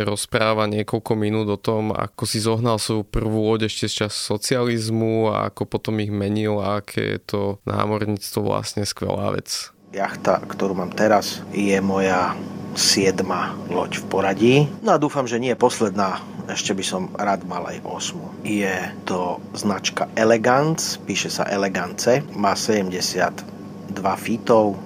rozpráva 0.08 0.72
niekoľko 0.72 1.12
minút 1.20 1.52
o 1.52 1.60
tom, 1.60 1.92
ako 1.92 2.24
si 2.24 2.40
zohnal 2.40 2.80
svoju 2.80 3.04
prvú 3.04 3.44
loď 3.44 3.68
ešte 3.68 3.92
z 3.92 4.08
čas 4.08 4.16
socializmu 4.16 5.36
a 5.36 5.52
ako 5.52 5.68
potom 5.68 6.00
ich 6.00 6.16
menil 6.16 6.64
a 6.64 6.80
aké 6.80 7.20
je 7.20 7.20
to 7.28 7.42
námorníctvo 7.68 8.40
vlastne 8.40 8.88
skvelá 8.88 9.36
vec. 9.36 9.76
Jachta, 9.92 10.40
ktorú 10.48 10.72
mám 10.72 10.96
teraz, 10.96 11.44
je 11.52 11.76
moja 11.84 12.40
siedma 12.76 13.56
loď 13.68 14.00
v 14.00 14.06
poradí. 14.08 14.56
No 14.84 14.96
a 14.96 15.02
dúfam, 15.02 15.28
že 15.28 15.42
nie 15.42 15.56
posledná, 15.56 16.24
ešte 16.48 16.76
by 16.76 16.84
som 16.84 17.12
rád 17.16 17.44
mal 17.48 17.68
aj 17.68 17.84
8. 17.84 18.48
Je 18.48 18.76
to 19.08 19.40
značka 19.56 20.12
Elegance, 20.16 21.00
píše 21.04 21.32
sa 21.32 21.48
Elegance, 21.48 22.24
má 22.36 22.56
72 22.56 23.44
fítov, 24.20 24.80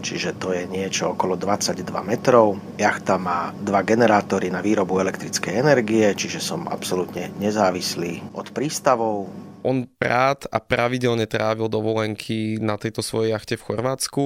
čiže 0.00 0.36
to 0.40 0.56
je 0.56 0.64
niečo 0.64 1.12
okolo 1.12 1.36
22 1.36 1.84
metrov. 2.04 2.56
Jachta 2.80 3.20
má 3.20 3.52
dva 3.60 3.84
generátory 3.84 4.48
na 4.48 4.64
výrobu 4.64 5.00
elektrickej 5.00 5.60
energie, 5.60 6.08
čiže 6.16 6.40
som 6.40 6.68
absolútne 6.68 7.32
nezávislý 7.36 8.32
od 8.32 8.48
prístavov 8.52 9.49
on 9.62 9.86
rád 10.00 10.48
a 10.48 10.58
pravidelne 10.60 11.28
trávil 11.28 11.68
dovolenky 11.68 12.58
na 12.60 12.80
tejto 12.80 13.04
svojej 13.04 13.36
jachte 13.36 13.54
v 13.60 13.66
Chorvátsku. 13.66 14.24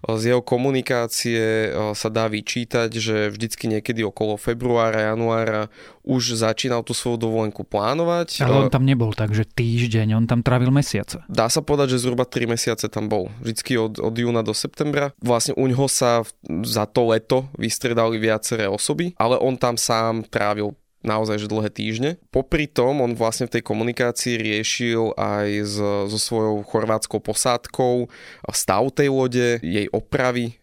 Z 0.00 0.32
jeho 0.32 0.40
komunikácie 0.40 1.68
e, 1.68 1.92
sa 1.92 2.08
dá 2.08 2.24
vyčítať, 2.24 2.88
že 2.88 3.28
vždycky 3.28 3.68
niekedy 3.68 4.00
okolo 4.00 4.40
februára, 4.40 5.12
januára 5.12 5.68
už 6.00 6.40
začínal 6.40 6.80
tú 6.80 6.96
svoju 6.96 7.20
dovolenku 7.20 7.68
plánovať. 7.68 8.40
Ale 8.40 8.66
on 8.66 8.72
tam 8.72 8.88
nebol 8.88 9.12
tak, 9.12 9.36
že 9.36 9.44
týždeň, 9.44 10.16
on 10.16 10.24
tam 10.24 10.40
trávil 10.40 10.72
mesiace. 10.72 11.20
Dá 11.28 11.52
sa 11.52 11.60
povedať, 11.60 12.00
že 12.00 12.08
zhruba 12.08 12.24
3 12.24 12.48
mesiace 12.48 12.88
tam 12.88 13.12
bol. 13.12 13.28
Vždycky 13.44 13.76
od, 13.76 14.00
od 14.00 14.14
júna 14.16 14.40
do 14.40 14.56
septembra. 14.56 15.12
Vlastne 15.20 15.52
u 15.60 15.68
ňoho 15.68 15.84
sa 15.84 16.24
za 16.64 16.88
to 16.88 17.12
leto 17.12 17.52
vystredali 17.60 18.16
viaceré 18.16 18.72
osoby, 18.72 19.12
ale 19.20 19.36
on 19.36 19.60
tam 19.60 19.76
sám 19.76 20.24
trávil 20.32 20.72
naozaj 21.00 21.40
že 21.40 21.48
dlhé 21.48 21.70
týždne. 21.72 22.10
Popri 22.28 22.68
tom 22.68 23.00
on 23.00 23.16
vlastne 23.16 23.48
v 23.48 23.58
tej 23.58 23.62
komunikácii 23.64 24.36
riešil 24.36 25.16
aj 25.16 25.48
s, 25.64 25.76
so 25.80 26.18
svojou 26.20 26.60
chorvátskou 26.64 27.20
posádkou 27.24 28.08
stav 28.52 28.84
tej 28.92 29.08
lode, 29.08 29.60
jej 29.64 29.88
opravy, 29.92 30.60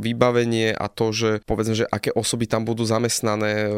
vybavenie 0.00 0.76
a 0.76 0.86
to, 0.92 1.12
že 1.12 1.30
povedzme, 1.48 1.74
že 1.74 1.88
aké 1.88 2.12
osoby 2.12 2.44
tam 2.44 2.68
budú 2.68 2.84
zamestnané, 2.84 3.72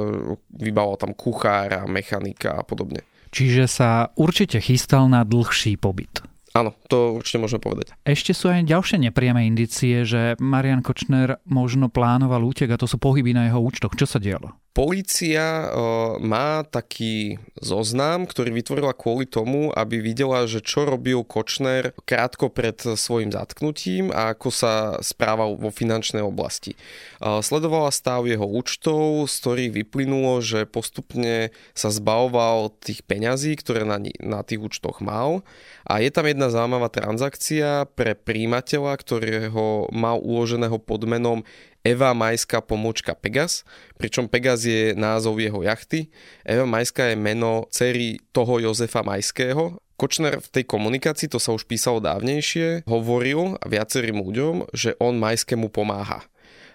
vybavoval 0.50 0.98
tam 0.98 1.12
kuchára, 1.14 1.86
mechanika 1.86 2.58
a 2.58 2.66
podobne. 2.66 3.06
Čiže 3.32 3.64
sa 3.64 4.12
určite 4.18 4.60
chystal 4.60 5.08
na 5.08 5.24
dlhší 5.24 5.80
pobyt. 5.80 6.20
Áno, 6.52 6.76
to 6.84 7.16
určite 7.16 7.40
môžeme 7.40 7.64
povedať. 7.64 7.96
Ešte 8.04 8.36
sú 8.36 8.52
aj 8.52 8.68
ďalšie 8.68 9.00
nepriame 9.08 9.48
indície, 9.48 10.04
že 10.04 10.36
Marian 10.36 10.84
Kočner 10.84 11.40
možno 11.48 11.88
plánoval 11.88 12.44
útek 12.44 12.68
a 12.68 12.76
to 12.76 12.84
sú 12.84 13.00
pohyby 13.00 13.32
na 13.32 13.48
jeho 13.48 13.56
účtoch. 13.56 13.96
Čo 13.96 14.04
sa 14.04 14.20
dialo? 14.20 14.52
Polícia 14.72 15.68
má 16.16 16.64
taký 16.64 17.36
zoznam, 17.60 18.24
ktorý 18.24 18.56
vytvorila 18.56 18.96
kvôli 18.96 19.28
tomu, 19.28 19.68
aby 19.68 20.00
videla, 20.00 20.48
že 20.48 20.64
čo 20.64 20.88
robil 20.88 21.20
Kočner 21.28 21.92
krátko 22.08 22.48
pred 22.48 22.80
svojim 22.80 23.28
zatknutím 23.28 24.08
a 24.08 24.32
ako 24.32 24.48
sa 24.48 24.96
správal 25.04 25.60
vo 25.60 25.68
finančnej 25.68 26.24
oblasti. 26.24 26.72
Sledovala 27.20 27.92
stav 27.92 28.24
jeho 28.24 28.48
účtov, 28.48 29.28
z 29.28 29.34
ktorých 29.44 29.70
vyplynulo, 29.84 30.40
že 30.40 30.64
postupne 30.64 31.52
sa 31.76 31.92
zbavoval 31.92 32.72
tých 32.80 33.04
peňazí, 33.04 33.52
ktoré 33.60 33.84
na, 33.84 34.00
na 34.24 34.40
tých 34.40 34.64
účtoch 34.64 35.04
mal. 35.04 35.44
A 35.84 36.00
je 36.00 36.08
tam 36.08 36.24
jedna 36.24 36.48
zaujímavá 36.48 36.88
transakcia 36.88 37.92
pre 37.92 38.16
príjimateľa, 38.16 38.96
ktorého 38.96 39.92
mal 39.92 40.16
uloženého 40.16 40.80
pod 40.80 41.04
menom 41.04 41.44
Eva 41.82 42.14
Majská 42.14 42.62
pomôčka 42.62 43.12
Pegas, 43.18 43.66
pričom 43.98 44.30
Pegas 44.30 44.62
je 44.62 44.94
názov 44.94 45.42
jeho 45.42 45.66
jachty. 45.66 46.14
Eva 46.46 46.62
Majská 46.62 47.10
je 47.10 47.16
meno 47.18 47.66
cery 47.74 48.22
toho 48.30 48.62
Jozefa 48.62 49.02
Majského. 49.02 49.82
Kočner 49.98 50.38
v 50.38 50.48
tej 50.50 50.64
komunikácii, 50.66 51.30
to 51.30 51.38
sa 51.38 51.54
už 51.54 51.66
písalo 51.66 52.02
dávnejšie, 52.02 52.86
hovoril 52.90 53.58
viacerým 53.66 54.18
ľuďom, 54.18 54.74
že 54.74 54.98
on 54.98 55.18
Majskému 55.18 55.70
pomáha. 55.70 56.26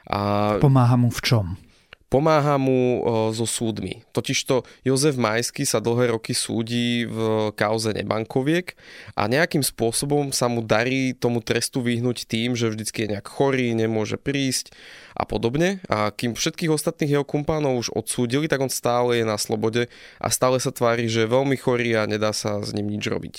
A... 0.07 0.55
Pomáha 0.63 0.95
mu 0.95 1.11
v 1.11 1.19
čom? 1.23 1.45
Pomáha 2.07 2.55
mu 2.55 3.03
so 3.35 3.43
súdmi. 3.43 4.07
Totižto 4.15 4.63
Jozef 4.87 5.19
Majský 5.19 5.67
sa 5.67 5.83
dlhé 5.83 6.15
roky 6.15 6.31
súdi 6.31 7.03
v 7.03 7.51
kauze 7.53 7.91
nebankoviek 7.91 8.79
a 9.19 9.27
nejakým 9.27 9.59
spôsobom 9.61 10.31
sa 10.31 10.47
mu 10.47 10.63
darí 10.63 11.11
tomu 11.11 11.43
trestu 11.43 11.83
vyhnúť 11.83 12.23
tým, 12.27 12.55
že 12.55 12.71
vždycky 12.71 13.05
je 13.05 13.11
nejak 13.15 13.27
chorý, 13.27 13.75
nemôže 13.75 14.15
prísť 14.15 14.71
a 15.19 15.27
podobne. 15.27 15.83
A 15.91 16.15
kým 16.15 16.37
všetkých 16.37 16.71
ostatných 16.71 17.19
jeho 17.19 17.25
kumpánov 17.27 17.83
už 17.83 17.87
odsúdili, 17.91 18.47
tak 18.47 18.63
on 18.63 18.71
stále 18.71 19.19
je 19.19 19.25
na 19.27 19.35
slobode 19.35 19.91
a 20.21 20.27
stále 20.31 20.63
sa 20.63 20.71
tvári, 20.71 21.11
že 21.11 21.27
je 21.27 21.33
veľmi 21.33 21.59
chorý 21.59 21.99
a 21.99 22.07
nedá 22.07 22.31
sa 22.31 22.63
s 22.63 22.71
ním 22.71 22.87
nič 22.87 23.03
robiť. 23.09 23.35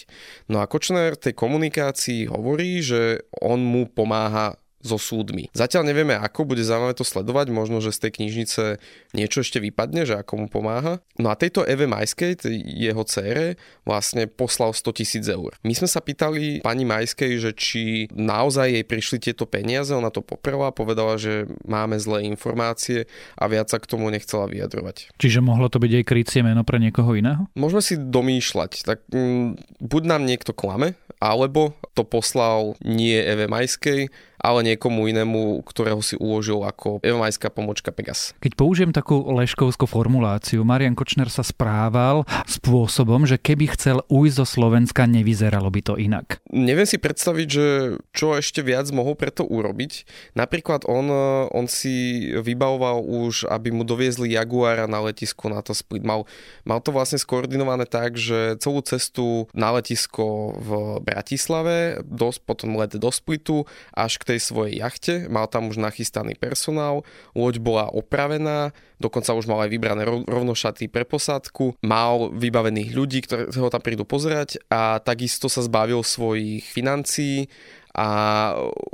No 0.53 0.61
a 0.61 0.69
Kočner 0.69 1.17
tej 1.17 1.33
komunikácii 1.33 2.29
hovorí, 2.29 2.85
že 2.85 3.25
on 3.41 3.65
mu 3.65 3.89
pomáha 3.89 4.61
so 4.79 4.97
súdmi. 4.97 5.51
Zatiaľ 5.55 5.91
nevieme 5.91 6.15
ako, 6.15 6.47
bude 6.47 6.63
zaujímavé 6.63 6.95
to 6.95 7.03
sledovať, 7.03 7.51
možno, 7.51 7.83
že 7.83 7.91
z 7.91 8.09
tej 8.09 8.13
knižnice 8.23 8.63
niečo 9.15 9.43
ešte 9.43 9.59
vypadne, 9.59 10.07
že 10.07 10.15
ako 10.15 10.45
mu 10.45 10.47
pomáha. 10.47 11.03
No 11.19 11.31
a 11.31 11.39
tejto 11.39 11.67
Eve 11.67 11.91
Majskej, 11.91 12.39
jeho 12.63 13.03
cére, 13.03 13.59
vlastne 13.83 14.31
poslal 14.31 14.71
100 14.71 14.99
tisíc 14.99 15.25
eur. 15.27 15.59
My 15.67 15.75
sme 15.75 15.91
sa 15.91 15.99
pýtali 15.99 16.63
pani 16.63 16.87
Majskej, 16.87 17.33
že 17.43 17.51
či 17.59 18.07
naozaj 18.15 18.79
jej 18.79 18.85
prišli 18.87 19.19
tieto 19.19 19.45
peniaze, 19.51 19.91
ona 19.91 20.15
to 20.15 20.23
poprela, 20.23 20.71
povedala, 20.71 21.19
že 21.19 21.51
máme 21.67 21.99
zlé 21.99 22.31
informácie 22.31 23.11
a 23.35 23.51
viac 23.51 23.67
sa 23.67 23.83
k 23.83 23.91
tomu 23.91 24.07
nechcela 24.15 24.47
vyjadrovať. 24.47 25.11
Čiže 25.19 25.43
mohlo 25.43 25.67
to 25.67 25.83
byť 25.83 25.93
aj 26.03 26.05
krycie 26.07 26.41
meno 26.47 26.63
pre 26.63 26.79
niekoho 26.79 27.19
iného? 27.19 27.51
Môžeme 27.59 27.83
si 27.83 27.95
domýšľať, 27.99 28.87
tak 28.87 29.03
mm, 29.11 29.83
buď 29.83 30.03
nám 30.07 30.23
niekto 30.23 30.55
klame, 30.55 30.95
alebo 31.19 31.75
to 31.99 32.07
poslal 32.07 32.79
nie 32.83 33.19
Eve 33.19 33.51
Majskej, 33.51 34.11
ale 34.39 34.75
niekomu 34.75 35.11
inému, 35.11 35.67
ktorého 35.67 35.99
si 36.01 36.15
uložil 36.19 36.63
ako 36.63 37.03
evamajská 37.03 37.51
pomočka 37.51 37.91
Pegas. 37.91 38.33
Keď 38.39 38.53
použijem 38.55 38.91
takú 38.95 39.21
leškovskú 39.35 39.91
formuláciu, 39.91 40.63
Marian 40.63 40.95
Kočner 40.95 41.29
sa 41.29 41.43
správal 41.43 42.23
spôsobom, 42.47 43.27
že 43.27 43.37
keby 43.37 43.75
chcel 43.75 44.03
ujsť 44.07 44.37
zo 44.39 44.47
Slovenska, 44.47 45.11
nevyzeralo 45.11 45.69
by 45.69 45.81
to 45.83 45.95
inak. 45.99 46.39
Neviem 46.55 46.87
si 46.87 47.03
predstaviť, 47.03 47.49
že 47.51 47.67
čo 48.15 48.39
ešte 48.39 48.63
viac 48.63 48.87
mohol 48.95 49.19
preto 49.19 49.43
urobiť. 49.43 50.07
Napríklad 50.39 50.87
on, 50.87 51.11
on 51.51 51.67
si 51.67 52.29
vybavoval 52.33 53.03
už, 53.03 53.51
aby 53.51 53.75
mu 53.75 53.83
doviezli 53.83 54.39
Jaguara 54.39 54.87
na 54.87 55.03
letisku 55.03 55.51
na 55.51 55.61
to 55.65 55.75
split. 55.75 56.07
Mal, 56.07 56.25
mal 56.63 56.79
to 56.79 56.95
vlastne 56.95 57.19
skoordinované 57.19 57.89
tak, 57.89 58.15
že 58.15 58.57
celú 58.63 58.81
cestu 58.87 59.51
na 59.57 59.75
letisko 59.75 60.55
v 60.59 60.71
Bratislave, 61.03 62.01
dos, 62.07 62.39
potom 62.39 62.79
let 62.79 62.95
do 62.95 63.11
Splitu 63.11 63.67
až 63.93 64.21
k 64.21 64.28
tej 64.29 64.41
svojej 64.45 64.85
jachte, 64.85 65.15
mal 65.33 65.49
tam 65.49 65.73
už 65.73 65.81
nachystaný 65.81 66.37
personál, 66.37 67.01
loď 67.33 67.57
bola 67.65 67.89
opravená, 67.89 68.77
dokonca 69.01 69.33
už 69.33 69.49
mal 69.49 69.65
aj 69.65 69.71
vybrané 69.73 70.05
rovno 70.05 70.53
šaty 70.53 70.93
pre 70.93 71.09
posádku, 71.09 71.81
mal 71.81 72.29
vybavených 72.37 72.91
ľudí, 72.93 73.25
ktorí 73.25 73.57
ho 73.57 73.73
tam 73.73 73.81
prídu 73.81 74.05
pozerať 74.05 74.61
a 74.69 75.01
takisto 75.01 75.49
sa 75.49 75.65
zbavil 75.65 76.05
svojich 76.05 76.69
financií 76.69 77.49
a 77.99 78.09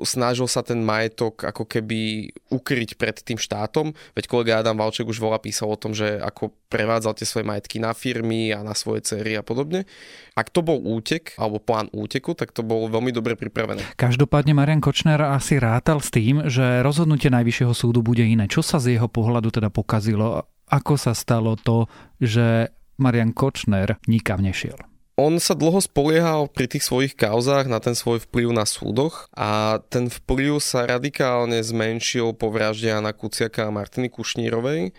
snažil 0.00 0.48
sa 0.48 0.64
ten 0.64 0.80
majetok 0.80 1.44
ako 1.44 1.68
keby 1.68 2.32
ukryť 2.48 2.96
pred 2.96 3.20
tým 3.20 3.36
štátom. 3.36 3.92
Veď 4.16 4.24
kolega 4.32 4.64
Adam 4.64 4.80
Valček 4.80 5.04
už 5.04 5.20
volá 5.20 5.36
písal 5.36 5.68
o 5.68 5.76
tom, 5.76 5.92
že 5.92 6.16
ako 6.16 6.56
prevádzal 6.72 7.12
tie 7.12 7.28
svoje 7.28 7.44
majetky 7.44 7.84
na 7.84 7.92
firmy 7.92 8.56
a 8.56 8.64
na 8.64 8.72
svoje 8.72 9.04
cery 9.04 9.36
a 9.36 9.44
podobne. 9.44 9.84
Ak 10.32 10.48
to 10.48 10.64
bol 10.64 10.80
útek 10.80 11.36
alebo 11.36 11.60
plán 11.60 11.92
úteku, 11.92 12.32
tak 12.32 12.56
to 12.56 12.64
bolo 12.64 12.88
veľmi 12.88 13.12
dobre 13.12 13.36
pripravené. 13.36 13.84
Každopádne 14.00 14.56
Marian 14.56 14.80
Kočner 14.80 15.20
asi 15.20 15.60
rátal 15.60 16.00
s 16.00 16.08
tým, 16.08 16.48
že 16.48 16.80
rozhodnutie 16.80 17.28
Najvyššieho 17.28 17.76
súdu 17.76 18.00
bude 18.00 18.24
iné. 18.24 18.48
Čo 18.48 18.64
sa 18.64 18.80
z 18.80 18.96
jeho 18.96 19.12
pohľadu 19.12 19.52
teda 19.52 19.68
pokazilo? 19.68 20.48
Ako 20.72 20.96
sa 20.96 21.12
stalo 21.12 21.60
to, 21.60 21.92
že 22.24 22.72
Marian 22.96 23.36
Kočner 23.36 24.00
nikam 24.08 24.40
nešiel? 24.40 24.93
On 25.14 25.38
sa 25.38 25.54
dlho 25.54 25.78
spoliehal 25.78 26.50
pri 26.50 26.66
tých 26.66 26.82
svojich 26.90 27.14
kauzách 27.14 27.70
na 27.70 27.78
ten 27.78 27.94
svoj 27.94 28.26
vplyv 28.26 28.50
na 28.50 28.66
súdoch 28.66 29.30
a 29.30 29.78
ten 29.86 30.10
vplyv 30.10 30.58
sa 30.58 30.90
radikálne 30.90 31.62
zmenšil 31.62 32.34
po 32.34 32.50
vražde 32.50 32.90
Jana 32.90 33.14
Kuciaka 33.14 33.70
a 33.70 33.74
Martiny 33.74 34.10
Kušnírovej 34.10 34.90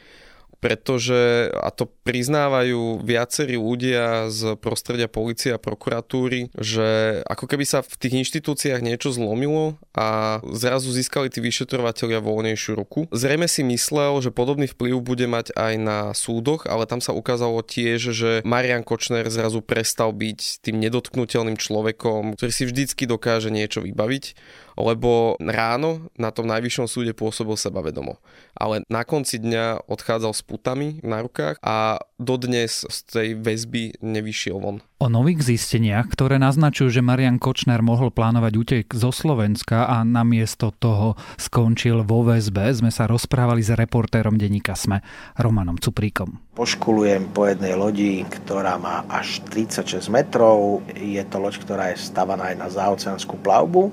pretože, 0.60 1.52
a 1.54 1.70
to 1.74 1.90
priznávajú 2.06 3.02
viacerí 3.02 3.58
ľudia 3.58 4.30
z 4.30 4.56
prostredia 4.60 5.10
policie 5.10 5.56
a 5.56 5.62
prokuratúry, 5.62 6.54
že 6.58 7.20
ako 7.26 7.46
keby 7.50 7.66
sa 7.66 7.80
v 7.82 7.96
tých 7.98 8.14
inštitúciách 8.26 8.82
niečo 8.82 9.12
zlomilo 9.12 9.78
a 9.96 10.40
zrazu 10.54 10.94
získali 10.94 11.30
tí 11.30 11.42
vyšetrovateľia 11.42 12.22
voľnejšiu 12.22 12.72
ruku. 12.78 13.00
Zrejme 13.10 13.50
si 13.50 13.66
myslel, 13.66 14.22
že 14.22 14.36
podobný 14.36 14.70
vplyv 14.70 15.02
bude 15.02 15.26
mať 15.26 15.56
aj 15.58 15.74
na 15.82 16.00
súdoch, 16.14 16.70
ale 16.70 16.86
tam 16.86 17.02
sa 17.02 17.16
ukázalo 17.16 17.66
tiež, 17.66 18.14
že 18.14 18.32
Marian 18.46 18.86
Kočner 18.86 19.28
zrazu 19.28 19.66
prestal 19.66 20.14
byť 20.14 20.62
tým 20.62 20.78
nedotknutelným 20.78 21.58
človekom, 21.58 22.38
ktorý 22.38 22.52
si 22.52 22.64
vždycky 22.70 23.10
dokáže 23.10 23.50
niečo 23.50 23.82
vybaviť 23.82 24.38
lebo 24.76 25.40
ráno 25.40 26.12
na 26.20 26.30
tom 26.36 26.48
najvyššom 26.52 26.88
súde 26.88 27.16
pôsobil 27.16 27.56
sebavedomo. 27.56 28.20
Ale 28.56 28.84
na 28.92 29.08
konci 29.08 29.40
dňa 29.40 29.88
odchádzal 29.88 30.36
s 30.36 30.44
putami 30.46 31.02
na 31.02 31.26
rukách 31.26 31.58
a 31.60 32.00
dodnes 32.22 32.86
z 32.86 32.98
tej 33.10 33.30
väzby 33.36 34.00
nevyšiel 34.00 34.62
von. 34.62 34.80
O 35.02 35.12
nových 35.12 35.44
zisteniach, 35.44 36.08
ktoré 36.08 36.40
naznačujú, 36.40 36.88
že 36.88 37.04
Marian 37.04 37.42
Kočner 37.42 37.84
mohol 37.84 38.16
plánovať 38.16 38.54
útek 38.56 38.86
zo 38.96 39.12
Slovenska 39.12 39.90
a 39.90 40.08
namiesto 40.08 40.72
toho 40.72 41.20
skončil 41.36 42.08
vo 42.08 42.24
väzbe, 42.24 42.72
sme 42.72 42.94
sa 42.94 43.10
rozprávali 43.10 43.60
s 43.60 43.76
reportérom 43.76 44.40
denníka 44.40 44.78
SME, 44.78 45.04
Romanom 45.36 45.76
Cupríkom. 45.76 46.56
Poškulujem 46.56 47.36
po 47.36 47.50
jednej 47.52 47.76
lodi, 47.76 48.24
ktorá 48.24 48.80
má 48.80 49.04
až 49.12 49.44
36 49.52 50.08
metrov. 50.08 50.80
Je 50.96 51.20
to 51.28 51.38
loď, 51.44 51.60
ktorá 51.60 51.84
je 51.92 52.00
stavaná 52.00 52.56
aj 52.56 52.58
na 52.62 52.70
záoceánskú 52.72 53.36
plavbu 53.44 53.92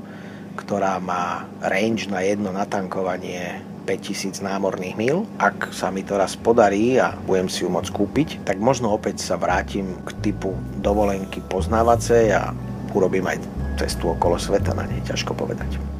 ktorá 0.52 1.00
má 1.00 1.48
range 1.64 2.12
na 2.12 2.20
jedno 2.20 2.52
natankovanie 2.52 3.71
5000 3.82 4.40
námorných 4.40 4.96
mil. 4.96 5.26
Ak 5.36 5.74
sa 5.74 5.90
mi 5.90 6.06
to 6.06 6.16
raz 6.16 6.38
podarí 6.38 6.96
a 6.96 7.18
budem 7.26 7.50
si 7.50 7.66
ju 7.66 7.68
môcť 7.68 7.90
kúpiť, 7.90 8.28
tak 8.46 8.62
možno 8.62 8.94
opäť 8.94 9.20
sa 9.20 9.36
vrátim 9.36 9.98
k 10.06 10.10
typu 10.22 10.54
dovolenky 10.80 11.42
poznávacej 11.50 12.24
a 12.32 12.54
urobím 12.94 13.26
aj 13.26 13.42
cestu 13.76 14.12
okolo 14.12 14.38
sveta 14.38 14.72
na 14.76 14.86
nej, 14.86 15.00
ťažko 15.02 15.34
povedať. 15.34 15.92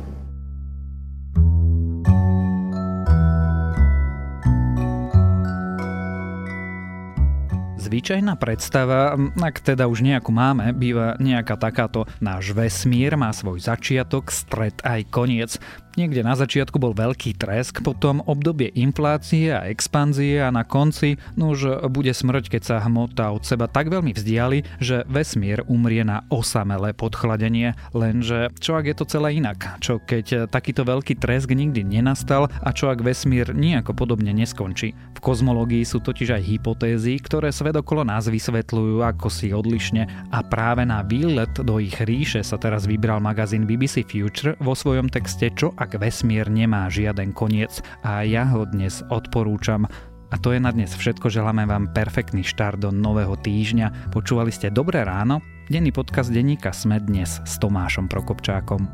Zvyčajná 7.92 8.40
predstava, 8.40 9.20
ak 9.36 9.60
teda 9.60 9.84
už 9.84 10.00
nejakú 10.00 10.32
máme, 10.32 10.72
býva 10.72 11.12
nejaká 11.20 11.60
takáto 11.60 12.08
náš 12.24 12.56
vesmír, 12.56 13.20
má 13.20 13.28
svoj 13.36 13.60
začiatok, 13.60 14.32
stred 14.32 14.72
aj 14.80 15.12
koniec. 15.12 15.60
Niekde 15.92 16.24
na 16.24 16.32
začiatku 16.32 16.80
bol 16.80 16.96
veľký 16.96 17.36
tresk, 17.36 17.84
potom 17.84 18.24
obdobie 18.24 18.72
inflácie 18.72 19.52
a 19.52 19.68
expanzie 19.68 20.40
a 20.40 20.48
na 20.48 20.64
konci, 20.64 21.20
no 21.36 21.52
už 21.52 21.84
bude 21.92 22.08
smrť, 22.08 22.48
keď 22.48 22.62
sa 22.64 22.76
hmota 22.80 23.28
od 23.28 23.44
seba 23.44 23.68
tak 23.68 23.92
veľmi 23.92 24.16
vzdiali, 24.16 24.64
že 24.80 25.04
vesmír 25.04 25.60
umrie 25.68 26.00
na 26.00 26.24
osamelé 26.32 26.96
podchladenie. 26.96 27.76
Lenže 27.92 28.48
čo 28.56 28.80
ak 28.80 28.88
je 28.88 28.96
to 28.96 29.04
celé 29.04 29.36
inak? 29.36 29.84
Čo 29.84 30.00
keď 30.00 30.48
takýto 30.48 30.88
veľký 30.88 31.20
tresk 31.20 31.52
nikdy 31.52 31.84
nenastal 31.84 32.48
a 32.48 32.72
čo 32.72 32.88
ak 32.88 33.04
vesmír 33.04 33.52
nejako 33.52 33.92
podobne 33.92 34.32
neskončí? 34.32 34.96
V 34.96 35.20
kozmológii 35.20 35.84
sú 35.84 36.00
totiž 36.00 36.40
aj 36.40 36.42
hypotézy, 36.56 37.20
ktoré 37.20 37.52
svet 37.52 37.76
okolo 37.76 38.00
nás 38.00 38.32
vysvetľujú 38.32 39.04
ako 39.04 39.28
si 39.28 39.52
odlišne 39.52 40.32
a 40.32 40.40
práve 40.40 40.88
na 40.88 41.04
výlet 41.04 41.52
do 41.60 41.76
ich 41.76 42.00
ríše 42.00 42.40
sa 42.40 42.56
teraz 42.56 42.88
vybral 42.88 43.20
magazín 43.20 43.68
BBC 43.68 44.08
Future 44.08 44.56
vo 44.56 44.72
svojom 44.72 45.12
texte 45.12 45.52
Čo 45.52 45.76
ak 45.82 45.98
vesmír 45.98 46.46
nemá 46.46 46.86
žiaden 46.86 47.34
koniec 47.34 47.82
a 48.06 48.22
ja 48.22 48.46
ho 48.46 48.62
dnes 48.62 49.02
odporúčam. 49.10 49.90
A 50.30 50.38
to 50.38 50.54
je 50.54 50.62
na 50.62 50.70
dnes 50.70 50.94
všetko, 50.94 51.26
želáme 51.26 51.66
vám 51.66 51.90
perfektný 51.90 52.46
štart 52.46 52.86
do 52.86 52.94
nového 52.94 53.34
týždňa. 53.34 54.14
Počúvali 54.14 54.54
ste 54.54 54.70
Dobré 54.70 55.02
ráno, 55.02 55.42
denný 55.66 55.90
podcast 55.90 56.30
denníka 56.30 56.70
Sme 56.70 57.02
dnes 57.02 57.42
s 57.42 57.58
Tomášom 57.58 58.06
Prokopčákom. 58.06 58.86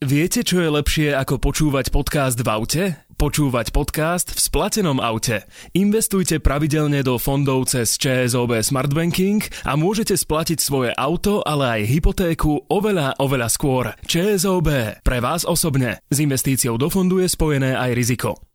Viete, 0.00 0.40
čo 0.46 0.64
je 0.64 0.70
lepšie 0.70 1.08
ako 1.12 1.36
počúvať 1.42 1.92
podcast 1.92 2.38
v 2.40 2.48
aute? 2.48 3.05
Počúvať 3.16 3.72
podcast 3.72 4.28
v 4.28 4.40
splatenom 4.44 5.00
aute. 5.00 5.48
Investujte 5.72 6.36
pravidelne 6.36 7.00
do 7.00 7.16
fondov 7.16 7.64
cez 7.64 7.96
ČSOB 7.96 8.60
Smart 8.60 8.92
Banking 8.92 9.40
a 9.64 9.72
môžete 9.72 10.12
splatiť 10.12 10.60
svoje 10.60 10.92
auto, 10.92 11.40
ale 11.40 11.80
aj 11.80 11.88
hypotéku 11.96 12.68
oveľa, 12.68 13.16
oveľa 13.16 13.48
skôr. 13.48 13.96
ČSOB. 14.04 15.00
Pre 15.00 15.18
vás 15.24 15.48
osobne. 15.48 16.04
S 16.12 16.20
investíciou 16.20 16.76
do 16.76 16.92
fondu 16.92 17.24
je 17.24 17.32
spojené 17.32 17.72
aj 17.72 17.96
riziko. 17.96 18.46